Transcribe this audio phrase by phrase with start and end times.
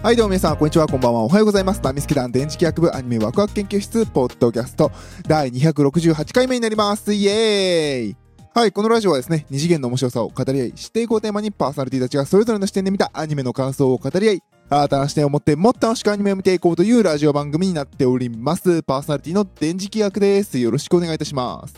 [0.00, 1.80] はい、どうも皆さん、こんにちは、こんばんは、おはようございます。
[1.82, 4.92] ナミスケ団電磁気学部アニメワクワク研究室、ポッドキャスト、
[5.26, 7.12] 第268回目になります。
[7.12, 8.16] イエーイ
[8.54, 18.84] はい、このラジオはですね、二次元の面白さを語り合い、知っていこうテーマにパーソナリティたちがそれぞれの視点で見たアニメの感想を語り合い、新たな視点を持ってもっと楽しくアニメを見ていこうというラジオ番組になっております。
[18.84, 20.60] パーソナリティの電磁気学です。
[20.60, 21.74] よろしくお願いいたします。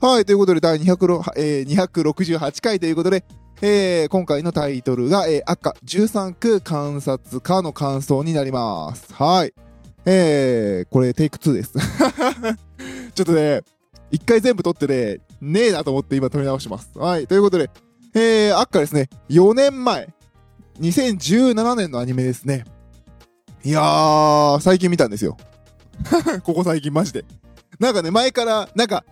[0.00, 3.22] はい、ということで、第200、えー268回ということで、
[3.66, 9.14] えー今回のタイトルが、えー赤13区観察家の感想になります。
[9.14, 9.54] はい。
[10.04, 11.72] えー、これテイク2です。
[13.14, 13.62] ちょっとね、
[14.10, 16.90] 一回全部撮ってね、ねえなと思って今撮り直します。
[16.94, 17.26] はい。
[17.26, 17.70] ということで、
[18.12, 20.12] えー、赤ですね、4年前、
[20.82, 22.66] 2017年のアニメですね。
[23.64, 25.38] いやー、最近見たんですよ。
[26.44, 27.24] ここ最近マジで。
[27.80, 29.06] なんかね、前から、なんか、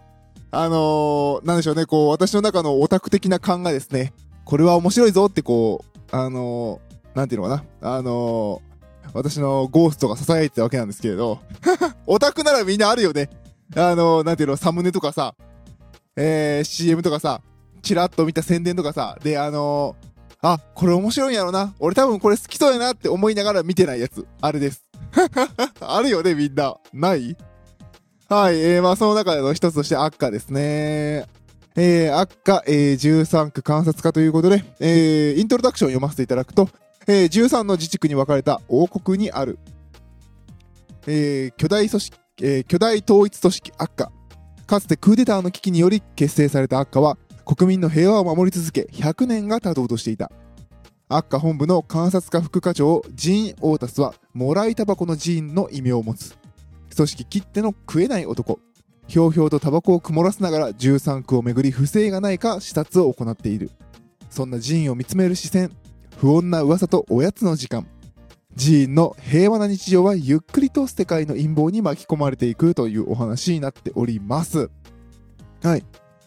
[0.50, 4.12] あのー、なんでしょうね、こう、私の中のオタク的な感がですね、
[4.44, 11.40] これは面白いぞってこう、あのー、なんていうのかな、あのー、私のゴーストが囁いてたわけなんですけれど、
[12.06, 13.30] オタクならみんなあるよね。
[13.74, 15.34] あのー、なんていうの、サムネとかさ、
[16.16, 17.40] えー、CM とかさ、
[17.82, 21.74] チラッと見た宣伝とかさ、で、あのー、あ、これ面白いんやろな。
[21.78, 24.26] 俺多分これ好きそうやなって思いながら見てないやつ。
[24.40, 24.84] あれです。
[25.80, 26.76] あるよね、みんな。
[26.92, 27.36] ない？
[28.28, 31.26] はい、えー、まあその中での一つとして赤ですね。
[31.76, 36.68] えー、赤、えー、13区観察家ということで、えー、イントロダクションを読ませていただくと、
[37.06, 39.58] えー、13の自治区に分かれた王国にある、
[41.06, 44.12] えー、巨大組織、えー、巨大統一組織赤。
[44.66, 50.30] かつてクーデターの危機により結成された赤は、国民の平和を守り続け、100年が経とうとしていた。
[51.08, 56.36] 赤本部の観察課副課長、ジーン・オータスは、もらいタバコのジーンの異名を持つ。
[56.94, 58.60] 組織切っての食えない男。
[59.12, 63.70] ひょうひょうとタバコを曇らせながら13区をめぐり不正がないか視察を行っている。
[64.30, 65.70] そんなジーンを見つめる視線、
[66.16, 67.86] 不穏な噂とおやつの時間。
[68.54, 74.70] ジーンの平和な日常はゆっくりと世界の陰謀に巻き込まれていくというお話になっております。
[75.62, 75.84] はい。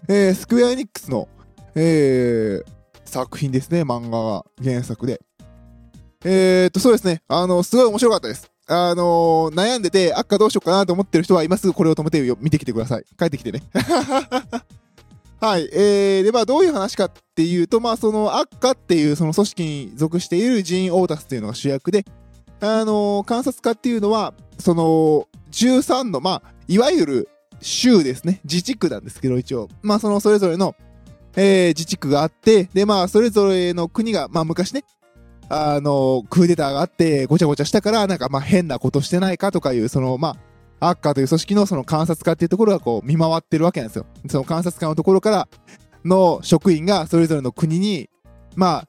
[0.08, 1.28] えー、スクエアエニックスの、
[1.74, 2.66] えー、
[3.04, 5.22] 作品ですね、漫画が原作で。
[6.24, 7.24] えー、っと、そうですね。
[7.30, 8.52] あの、すごい面白かったです。
[8.68, 13.06] あのー悩んでて、赤どうしようかなと思ってる人は今すぐこれを止めてよ見てきてください。
[13.18, 13.64] 帰ってきてね。
[15.40, 15.70] はい。
[15.74, 22.06] えー、で、まあ、どういう話かっていうと、まあ、その、赤っていうその組織に属しているジーン・オータスっていうのが主役で、
[22.62, 27.30] あのー観察家っていうのは、その、13の、まあ、いわゆる
[27.62, 28.40] 州ですね。
[28.46, 29.68] 自治区なんですけど、一応。
[29.82, 30.74] まあ、その、それぞれの、
[31.36, 34.84] えー自治区があって、で、まあ、それぞれの国が、まあ、昔ね、
[35.50, 40.38] あの、クーデターがあって、ごちゃごちゃしたから、なんか、まあ、変なことしてないかとかいう、その、ま
[40.80, 44.06] あ、アッカーという組織のその観察家っていうところがこう見回ってるわけなんですよ。
[44.30, 45.48] その観察家のところから
[46.04, 48.10] の職員がそれぞれの国に、
[48.56, 48.88] まあ、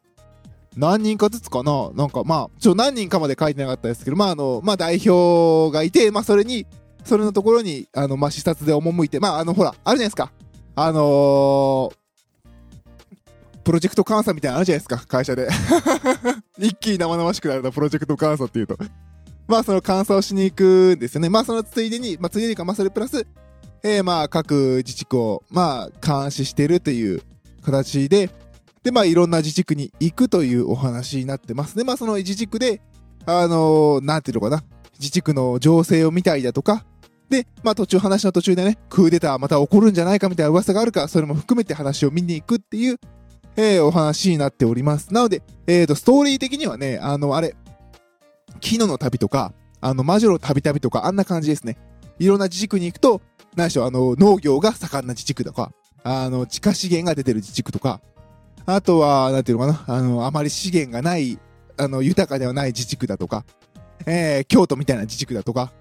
[0.77, 6.67] 何人かずつかななんかまあ、ちょ、何人かまで書いてなかったですけど、まああの、まあ代表がいて、まあそれに、
[7.05, 10.31] それのところに、あの、まあ視察で赴いて、まああの、ほら、あるじゃないですか。
[10.75, 11.97] あのー
[13.65, 15.49] プロジェクト監査みたいなのあるじゃないですか、会社で。
[16.59, 18.79] 一気に生々しくなるな、プロジェクト監査っていうと。
[19.47, 21.29] まあ、その監査をしに行くんですよね。
[21.29, 23.27] まあ、そのついでに、まあ、ついでにか、まあ、それプラス、
[23.83, 27.23] えー、まあ、各自治区を、まあ、監視してるという
[27.63, 28.31] 形で、
[28.83, 31.85] で、まあ、いろんな自治区に行くというお話になってますね。
[31.85, 32.81] まあ、その自治区で、
[33.25, 34.63] あのーなんていうのかな、
[34.99, 36.85] 自治区の情勢を見たりだとか、
[37.29, 42.99] で、まあ、途中、話の途中でね、クーデターまた起こるんじゃないかみたいな噂があるか、それも含めて話を見に行くっていう、
[43.57, 45.13] えーお話になっております。
[45.13, 47.57] なので、えーと、ストーリー的にはね、あの、あれ、
[48.61, 51.77] キノの旅とか、あの、魔女の旅旅とか、あんな感じですね。
[52.19, 53.21] いろんな自治区に行くと、
[53.57, 55.73] 何でしょう、あの、農業が盛んな自治区とか、
[56.03, 58.01] あの、地下資源が出てる自治区とか、
[58.67, 61.39] あとは、なんていうのかな、あの、あまり資源がない、
[61.77, 63.45] あの、豊かではない自治区だとか、
[64.07, 65.73] えー、京都みたいな自治区だとか、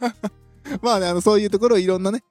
[0.82, 2.22] まあね、あの、そういうところいろんなね、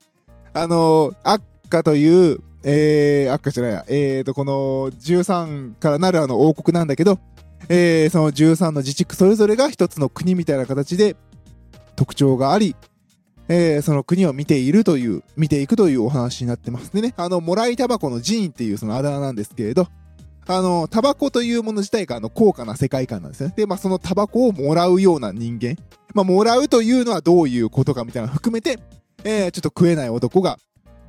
[0.54, 7.20] あの、赤という、えー、赤じゃないや、えーと、この13からなるあの王国なんだけど、
[7.70, 11.16] えー、その13の自治区それぞれが一つの国みたいな形で
[11.96, 12.76] 特徴があり、
[13.48, 16.92] えー、その国を見ているという、見ていくというお話になってます。
[16.94, 19.88] でね、あの、もらいタバコの寺院っていうそのあだ名なんですけれど、
[20.48, 23.54] あの、タバコというもの自体があの高価な世界観なんですね。
[23.56, 25.78] で、まあそのタバコをもらうような人間。
[26.14, 28.80] まあもらうというのはどういうことかみたいなのを含めて、
[29.24, 30.58] えー、ちょっと食えない男が、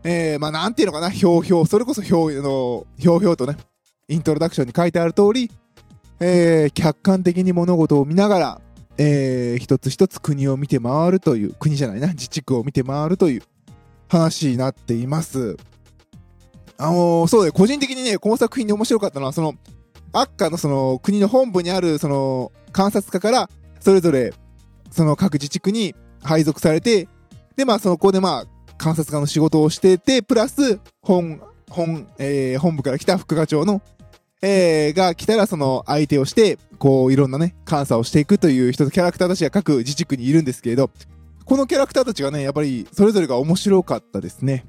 [0.05, 3.56] えー、まあなんていうのかな、ひょうひょう、それこそひょうの、ひょうひょうとね、
[4.09, 5.51] イントロダクションに書いてある通り、
[6.21, 8.61] えー、客観的に物事を見ながら、
[8.99, 13.43] えー、一つ一つ国を見て回るという、国じゃないな、自治区を見て回るという
[14.09, 15.56] 話になっています。
[16.77, 19.55] あのーそうで、個人的にね、この作品で面白かったのは、その、
[20.12, 23.49] アッカのその国の本部にある、その、観察家から、
[23.81, 24.35] それぞれ、
[24.91, 27.09] その各自治区に配属されて、
[27.57, 28.54] で、まあ、そこでまあ、
[28.85, 31.41] 観察家の仕事をしてて、プラス、本、
[31.71, 33.81] 本、えー、本部から来た副課長の、
[34.43, 40.91] えー、が来たらその相手をして、こう、いろんなね、監査をしていくという人とキャラクターたちが各自治区にいるんですけれど、
[41.47, 44.67] このキャラクターたちがね、やっぱりそれぞれが面白かったですね。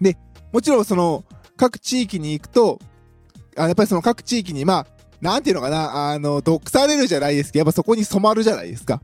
[0.00, 0.18] で、
[0.52, 1.24] もちろんその、
[1.56, 2.80] 各地域に行くと、
[3.56, 4.86] あやっぱりその各地域に、まあ、
[5.20, 9.00] なんていうのかな、あの、毒されるじゃないですけど、やっぱそこに染まるじゃないですか。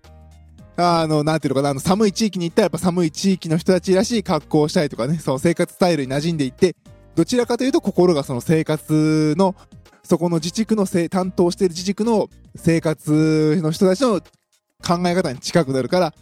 [0.83, 6.77] あの、なんていうのかな、あの、寒い地域に行ったらやっぱ寒い地域の人たちらしい格好をしたりとかね、その生活スタイルに馴染んでいって、
[7.15, 9.55] どちらかというと心がその生活の、
[10.03, 16.15] そこの自治区のせい担当している自治区の生活の人たちの考え方に近くなるから、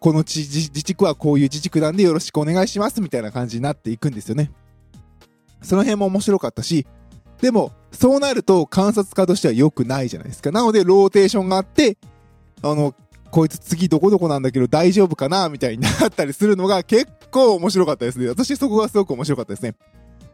[0.00, 4.50] この地自治区はこういう自治区なんでよろしくお願いしますみたいな感じになっていくんですよね。
[5.62, 6.86] その辺も面白かったし、
[7.40, 10.50] でも、そうなると観察家としては良くないじゃないですか。
[10.50, 11.96] なので、ローテーションがあって、
[12.62, 12.94] あの、
[13.34, 18.28] こいつ次どこどこなんだけど大丈夫かなみたいになったりするのが結構面白かったですね。
[18.28, 19.74] 私そこがすごく面白かったですね。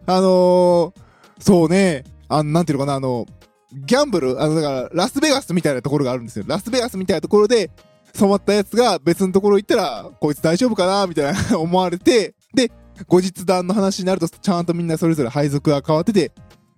[0.04, 0.92] あのー、
[1.38, 3.24] そうね、あの、なんていうのかな、あの、
[3.72, 6.44] ギャンブル、あの、だから、ラスベガスみたいなところがあるんですよ。
[6.46, 7.70] ラスベガスみたいなところで、
[8.12, 12.70] 染まったやつが別のところ行ったら、こいつ大丈夫かなみたいな 思われて、で、
[13.06, 16.32] 後日談の話になると、ちゃんとみんなそれぞれ配属が変わってて、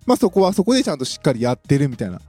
[0.05, 2.21] まあそこはそこでちゃんとしっかりやってるみたいな。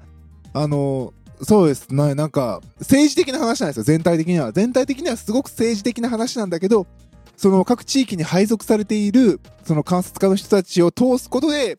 [0.53, 1.13] あの、
[1.45, 4.53] そうですね、なんか、政治的な話なんですよ、全体的には。
[4.53, 6.87] 全体的にはすごく政治的な話なんだけど、
[7.37, 11.79] その各地域に配属されている、その観察家の人たちを通すことで、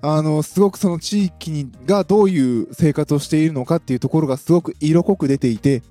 [0.00, 5.82] あの、すごくその地域にがどういう生活をしているのかっていうところがすごく色濃く出ていて、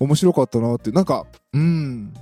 [0.00, 2.12] 面白かったなって、なんか、うん、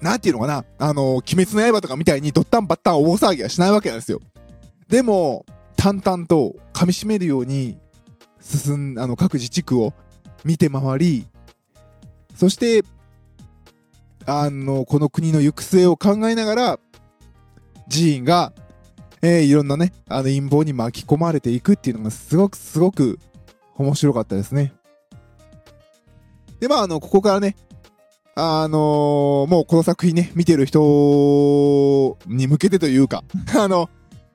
[0.00, 4.20] なんていうのかな、あの、鬼滅の刃とかみたいにドッタンバッタン大騒ぎはしないわけなんですよ。
[4.88, 5.44] でも、
[5.76, 7.76] 淡々と噛み締めるように
[8.44, 9.94] 進ん、あの、各自治区を
[10.44, 11.26] 見て回り、
[12.36, 12.84] そして、
[14.26, 16.78] あの、この国の行く末を考えながら、
[17.90, 18.52] 寺院が、
[19.22, 23.18] えーいろんなね、あの陰謀に巻き込まれていくっていうのがすごくすごく
[23.76, 24.74] 面白かったですね。
[26.60, 27.56] で、まあ、あの、ここからね、
[28.36, 33.24] あのーもうこの作品ね、見てる人に向けてというか、
[33.56, 33.88] あの、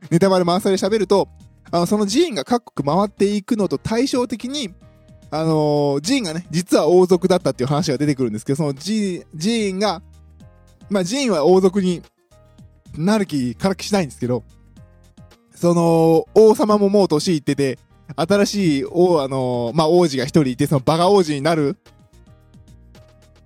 [0.10, 1.28] ネタバレ満載で喋ると、
[1.71, 4.74] あの、その寺院が各国回っていくのと対照的に、
[5.31, 10.01] あの寺院がね、実は王族だったっていう話が出てくるんですけど、その寺院が、
[10.89, 12.01] まあ寺院は王族に
[12.98, 14.44] なる気からきしないんですけど、
[15.54, 17.77] その、王様ももう年いってて、
[18.15, 21.77] 新しい王、あのまあ王子が一人いて、そのバカ王子になる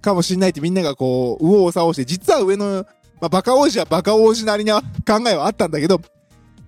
[0.01, 2.85] かもしんないってみんながこう、右往左往して、実は上の、
[3.19, 5.99] まあ、バカ王子はバカ王子なりな考えはあったんだけど、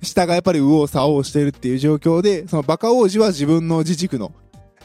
[0.02, 4.34] 下がやっぱり右往左往してるっていう状況で、そのバカ王子は自分の自治区の、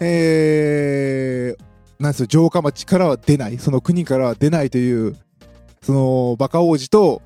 [0.00, 5.16] えー、なんですよ、城下町からは出ない、その国からは出ないという、
[5.82, 7.22] その、バカ王子と、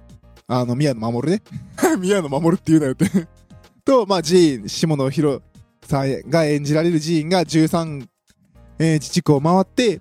[0.46, 1.42] あの、宮野守ね。
[1.98, 3.06] 宮野守って言うなよって。
[3.84, 5.42] と、まあ、寺院、下野広
[5.86, 8.06] さんが演じられる寺院が13、
[8.78, 10.00] えー自治区を回って、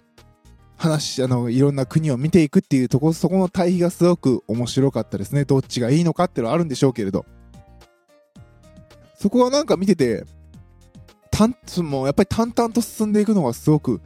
[0.78, 5.46] 話、あの、いろんな国を見ていくっていうところ、そこの対比がすごく面白かったですね。
[5.46, 7.26] どっちがいいのかっていうのはあるんでしょうけれど。
[9.24, 10.25] そこはなんか見てて、
[11.31, 14.01] 淡もうやっぱり淡々と進んでいくのがすごく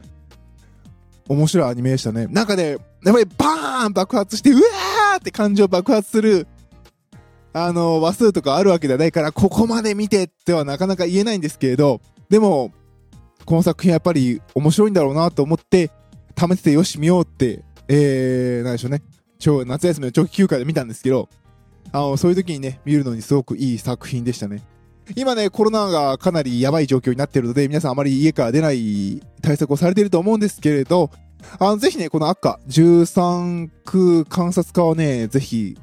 [1.28, 2.28] 面白いアニメでしたね。
[2.28, 6.46] なんかね、やっぱりバーン爆発して、うわーって感情爆発する、
[7.52, 12.70] あの、話数とかあるわけではないから、ここまで見てってはなかなか言えないんですけれど、でも、
[13.44, 15.90] この作品やっぱり面白いんだろうなと思って、
[16.36, 19.02] 試しててよし見ようって、えー、なんでしょうね。
[19.40, 21.28] 超夏休みの長期休暇で見たんですけど、
[21.90, 24.62] あの、そういう時にね、見るのにすごくいい作品でしたね。
[25.16, 31.10] 今ね、コロナがかなりやばい状況になってるので、皆さんあまり家から出ない対策をされていると思うんですけれど、
[31.58, 35.78] あの、ぜひね、この赤、13区観察家はね、ぜひ、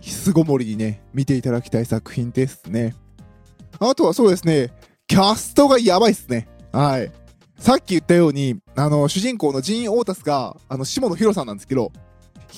[0.00, 2.94] 巣ごもりにね、見ていただきたい作品ですね。
[3.80, 4.70] あとはそうですね、
[5.06, 6.48] キャストがやばいっすね。
[6.72, 7.10] はい。
[7.58, 11.92] さっき言ったように、あの、主人公のジーン・オータスが、あの、下野紘さんなんですけど、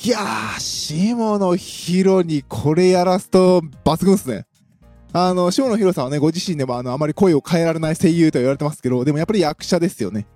[0.05, 4.45] いやー、下野紘にこれやらすと抜群っすね。
[5.19, 10.27] あの、下野紘さんはね、ご自身でもあの、あまり声を変えられない声優と言われてますけど、でもやっぱり役者ですよね。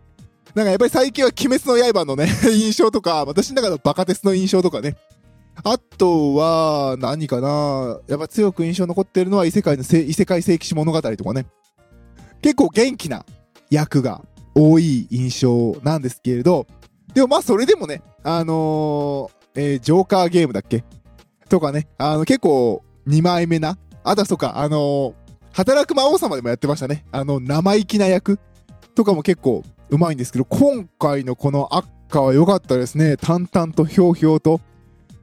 [0.55, 4.97] なんかやっぱり最近は鬼滅の刃のね、 印象とか、私の中のバカ鉄の印象とかね。
[5.65, 11.45] あとは、何かなやっぱ強く印象残ってるのは異世界の異世界聖騎士物語とかね。
[12.41, 13.27] 結構元気な
[13.69, 14.23] 役が
[14.55, 16.67] 多い印象なんですけれど、
[17.13, 20.85] でもまあそれでもね、あのーえージョーカーゲームだっけ？
[21.51, 25.15] とかね、あの結構2枚目な、あとはそうか、あのー
[25.53, 27.05] 働く魔王様でもやってましたね。
[27.11, 28.39] あの、生意気な役。
[28.95, 33.17] とかも結構うまいんですけど、今回のこの赤は良かったですね。
[33.17, 34.61] 淡々とひょうひょうと、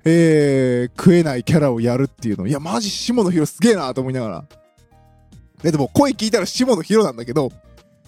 [0.05, 2.47] えー、食えないキャラをやるっていうの。
[2.47, 4.45] いや、マジ下野紘すげえなと思いながら。
[5.63, 7.51] え、でも声聞いたら下野紘なんだけど、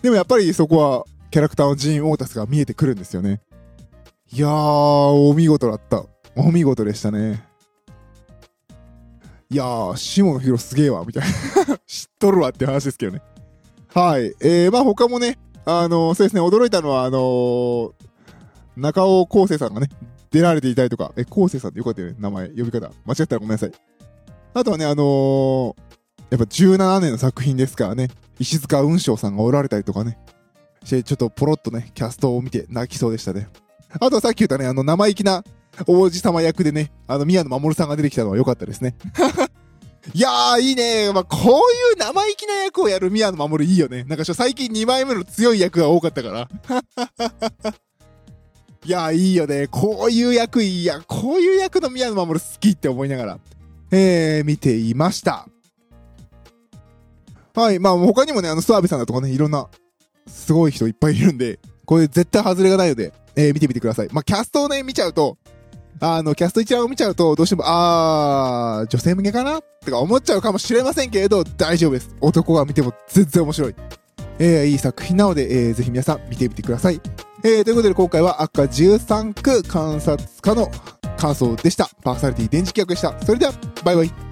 [0.01, 3.41] でもやっぱりそこはキャラクターのジーン・オータスが見えてくるんですよね。
[4.31, 4.49] いやー、
[5.29, 6.03] お見事だった。
[6.35, 7.48] お見事でしたね。
[9.51, 11.23] いやー、下野紘すげえわ、みたい
[11.67, 11.77] な。
[11.87, 13.21] 知っとるわって話ですけどね。
[13.87, 14.35] はい。
[14.41, 17.91] えー、まあ他もね、あのー、そうですね、驚いたのは、あのー、
[18.77, 19.89] 中尾康生さんがね、
[20.29, 22.91] 出られていたりとか、え、康生さんってよかったよね、名前、呼び方。
[23.05, 23.71] 間違ったらごめんなさい。
[24.53, 25.75] あとはね、あの、
[26.29, 30.19] やっぱ17年の作品ですからね、石塚雲章さんがおられたりとかね、
[30.83, 33.49] してちょっとポロッとね、キャストを見て泣きそうでしたね。
[33.99, 35.43] あとはさっき言ったね、あの生意気な
[35.87, 38.95] 王子様役でね、あの宮野守さんが出てきたのは良かったですね。
[40.13, 41.11] いやー、いいね。
[41.13, 44.03] まあ、こういう生意気な役をやる宮野守いいよね。
[44.05, 46.49] なんか最近2枚目の強い役が多かったから。
[48.85, 49.67] いやー、いいよね。
[49.67, 51.01] こういう役いいや。
[51.01, 53.39] こういう役の宮野守好きって思いながら、
[53.91, 55.47] えー、見ていました。
[57.53, 57.79] はい。
[57.79, 59.67] まあ、他にもね、あの、諏訪部さんだとかね、いろんな、
[60.27, 64.07] すごい人いっぱいいるんで、これ絶対外れがないので、えー、見てみてください。
[64.11, 65.37] まあ、キャストをね、見ちゃうと、
[66.01, 69.61] あの、キャスト一覧を見ちゃうと、どうしても、あー、女性向けかな？
[69.61, 72.15] とか思っちゃうかもしれませんけれど、大丈夫です。
[72.21, 73.75] 男が見ても全然面白い。
[74.39, 77.01] えー、いい作品なので、えー、ぜひ皆さん見てみてください。
[77.43, 80.69] えー、ということで今回は赤13区観察家の
[81.17, 81.89] 感想でした。
[82.01, 83.13] パーソナリティ電磁気役でした。
[83.25, 83.53] それでは、
[83.83, 84.28] バイバイ。